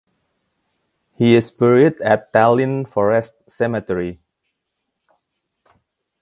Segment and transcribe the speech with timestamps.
[1.13, 4.19] He is buried at Tallinn Forest Cemetery.